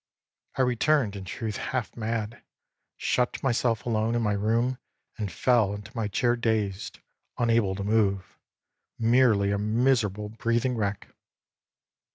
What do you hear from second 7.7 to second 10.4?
to move, merely a miserable,